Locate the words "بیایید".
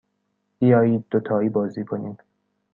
0.59-1.05